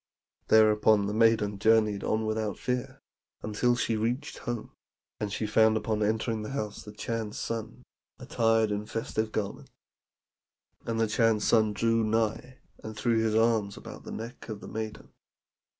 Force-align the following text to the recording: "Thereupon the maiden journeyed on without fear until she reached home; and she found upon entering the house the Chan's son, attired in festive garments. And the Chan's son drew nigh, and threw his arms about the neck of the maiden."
"Thereupon 0.47 1.05
the 1.05 1.13
maiden 1.13 1.59
journeyed 1.59 2.03
on 2.03 2.25
without 2.25 2.57
fear 2.57 3.03
until 3.43 3.75
she 3.75 3.95
reached 3.95 4.39
home; 4.39 4.71
and 5.19 5.31
she 5.31 5.45
found 5.45 5.77
upon 5.77 6.01
entering 6.01 6.41
the 6.41 6.53
house 6.53 6.81
the 6.81 6.91
Chan's 6.91 7.37
son, 7.37 7.83
attired 8.17 8.71
in 8.71 8.87
festive 8.87 9.31
garments. 9.31 9.69
And 10.87 10.99
the 10.99 11.05
Chan's 11.05 11.43
son 11.47 11.73
drew 11.73 12.03
nigh, 12.03 12.61
and 12.83 12.97
threw 12.97 13.19
his 13.19 13.35
arms 13.35 13.77
about 13.77 14.03
the 14.03 14.11
neck 14.11 14.49
of 14.49 14.59
the 14.59 14.67
maiden." 14.67 15.11